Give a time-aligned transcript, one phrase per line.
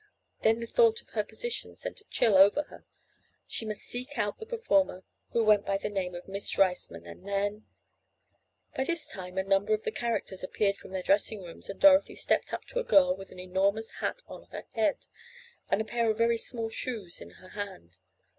[0.41, 2.85] Then the thought of her position sent a chill over her.
[3.45, 7.27] She must seek out the performer who went by the name of Miss Riceman, and
[7.27, 7.67] then—
[8.75, 12.15] By this time a number of the characters appeared from their dressing rooms, and Dorothy
[12.15, 15.05] stepped up to a girl with an enormous hat on her head,
[15.69, 17.99] and a pair of very small shoes in her hand.